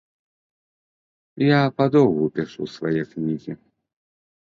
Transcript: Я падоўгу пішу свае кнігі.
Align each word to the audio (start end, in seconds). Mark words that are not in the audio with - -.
Я 1.49 1.61
падоўгу 1.83 2.25
пішу 2.41 2.63
свае 2.75 3.01
кнігі. 3.15 3.53